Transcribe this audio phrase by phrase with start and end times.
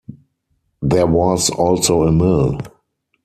[0.81, 2.59] There was also a mill.